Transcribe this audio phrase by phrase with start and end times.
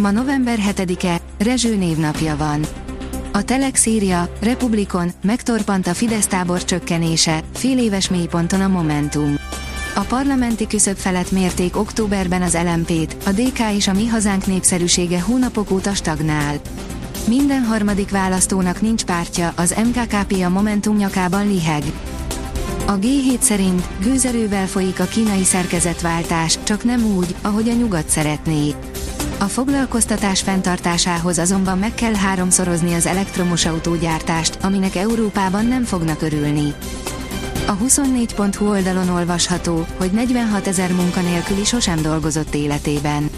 [0.00, 2.60] Ma november 7-e, Rezső névnapja van.
[3.32, 9.34] A Telex írja, Republikon, megtorpant a Fidesz tábor csökkenése, fél éves mélyponton a Momentum.
[9.94, 15.20] A parlamenti küszöb felett mérték októberben az LMP-t, a DK és a Mi Hazánk népszerűsége
[15.20, 16.60] hónapok óta stagnál.
[17.28, 21.82] Minden harmadik választónak nincs pártja, az MKKP a Momentum nyakában liheg.
[22.86, 28.74] A G7 szerint gőzerővel folyik a kínai szerkezetváltás, csak nem úgy, ahogy a nyugat szeretné.
[29.40, 36.74] A foglalkoztatás fenntartásához azonban meg kell háromszorozni az elektromos autógyártást, aminek Európában nem fognak örülni.
[37.66, 43.30] A 24.hu oldalon olvasható, hogy 46 ezer munkanélküli sosem dolgozott életében.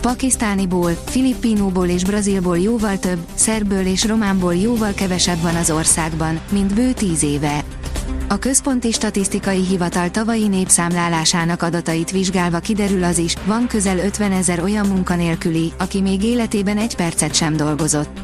[0.00, 6.74] Pakisztániból, Filippinóból és Brazilból jóval több, szerbből és románból jóval kevesebb van az országban, mint
[6.74, 7.64] bő tíz éve.
[8.34, 14.62] A Központi Statisztikai Hivatal tavalyi népszámlálásának adatait vizsgálva kiderül az is, van közel 50 ezer
[14.62, 18.18] olyan munkanélküli, aki még életében egy percet sem dolgozott.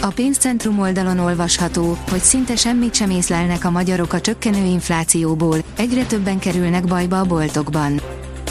[0.00, 6.04] A pénzcentrum oldalon olvasható, hogy szinte semmit sem észlelnek a magyarok a csökkenő inflációból, egyre
[6.04, 8.00] többen kerülnek bajba a boltokban.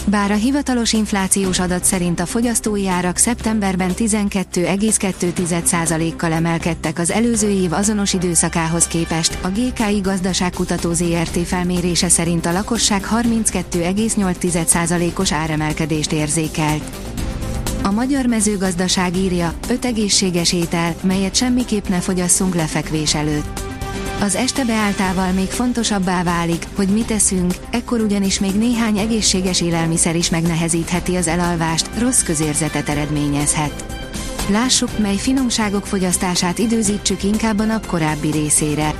[0.09, 7.73] Bár a hivatalos inflációs adat szerint a fogyasztói árak szeptemberben 12,2%-kal emelkedtek az előző év
[7.73, 16.83] azonos időszakához képest, a GKI Gazdaságkutató ZRT felmérése szerint a lakosság 32,8%-os áremelkedést érzékelt.
[17.83, 23.66] A magyar mezőgazdaság írja, 5 egészséges étel, melyet semmiképp ne fogyasszunk lefekvés előtt.
[24.19, 30.15] Az este beáltával még fontosabbá válik, hogy mit eszünk, ekkor ugyanis még néhány egészséges élelmiszer
[30.15, 33.85] is megnehezítheti az elalvást, rossz közérzetet eredményezhet.
[34.49, 38.93] Lássuk, mely finomságok fogyasztását időzítsük inkább a nap korábbi részére.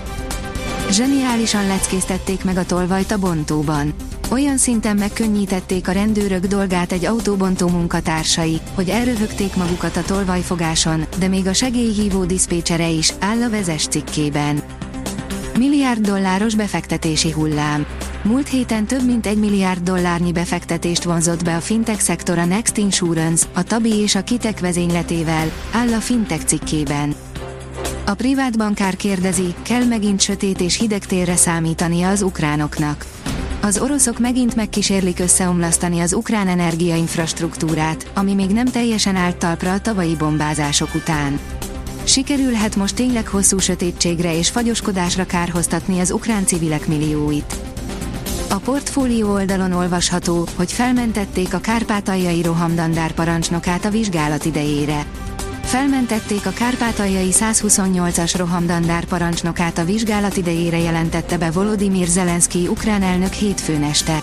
[0.91, 3.93] Zseniálisan leckéztették meg a tolvajt a bontóban.
[4.31, 11.27] Olyan szinten megkönnyítették a rendőrök dolgát egy autóbontó munkatársai, hogy elröhögték magukat a tolvajfogáson, de
[11.27, 14.63] még a segélyhívó diszpécsere is, áll a vezes cikkében.
[15.57, 17.85] Milliárd dolláros befektetési hullám.
[18.23, 22.77] Múlt héten több mint egy milliárd dollárnyi befektetést vonzott be a fintech szektor a Next
[22.77, 27.15] Insurance, a Tabi és a Kitek vezényletével, áll a fintech cikkében.
[28.05, 33.05] A privát bankár kérdezi, kell megint sötét és hideg térre számítania az ukránoknak.
[33.61, 39.79] Az oroszok megint megkísérlik összeomlasztani az ukrán energiainfrastruktúrát, ami még nem teljesen állt talpra a
[39.79, 41.39] tavalyi bombázások után.
[42.07, 47.55] Sikerülhet most tényleg hosszú sötétségre és fagyoskodásra kárhoztatni az ukrán civilek millióit.
[48.49, 55.05] A portfólió oldalon olvasható, hogy felmentették a kárpátaljai rohamdandár parancsnokát a vizsgálat idejére.
[55.61, 63.33] Felmentették a kárpátaljai 128-as rohamdandár parancsnokát a vizsgálat idejére jelentette be Volodymyr Zelenszky ukrán elnök
[63.33, 64.21] hétfőn este.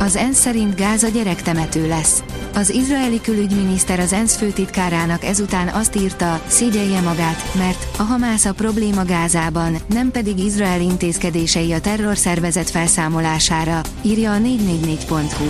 [0.00, 2.22] Az ENSZ szerint Gáza gyerektemető lesz.
[2.54, 8.52] Az izraeli külügyminiszter az ENSZ főtitkárának ezután azt írta, szégyelje magát, mert a Hamász a
[8.52, 15.44] probléma Gázában, nem pedig Izrael intézkedései a terrorszervezet felszámolására, írja a 444.hu.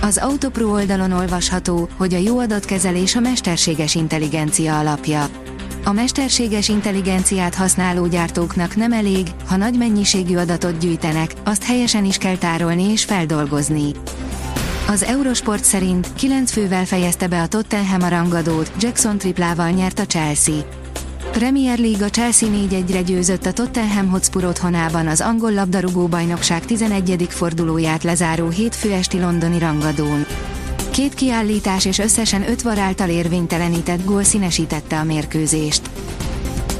[0.00, 5.26] Az Autopro oldalon olvasható, hogy a jó adatkezelés a mesterséges intelligencia alapja.
[5.84, 12.16] A mesterséges intelligenciát használó gyártóknak nem elég, ha nagy mennyiségű adatot gyűjtenek, azt helyesen is
[12.16, 13.92] kell tárolni és feldolgozni.
[14.92, 20.06] Az Eurosport szerint 9 fővel fejezte be a Tottenham a rangadót, Jackson triplával nyert a
[20.06, 20.54] Chelsea.
[21.30, 27.26] Premier League a Chelsea 4-1-re győzött a Tottenham Hotspur otthonában az angol labdarúgó bajnokság 11.
[27.28, 30.26] fordulóját lezáró hétfő esti londoni rangadón.
[30.90, 35.90] Két kiállítás és összesen öt var által érvénytelenített gól színesítette a mérkőzést.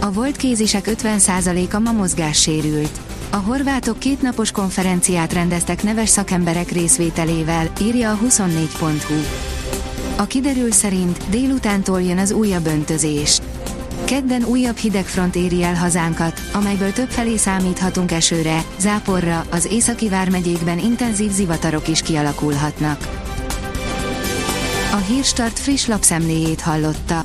[0.01, 3.01] A volt kézisek 50%-a ma mozgássérült.
[3.35, 9.15] A horvátok kétnapos konferenciát rendeztek neves szakemberek részvételével, írja a 24.hu.
[10.17, 13.41] A kiderül szerint délutántól jön az újabb öntözés.
[14.05, 21.31] Kedden újabb hidegfront éri el hazánkat, amelyből többfelé számíthatunk esőre, záporra, az északi vármegyékben intenzív
[21.31, 23.09] zivatarok is kialakulhatnak.
[24.93, 27.25] A Hírstart friss lapszemléjét hallotta.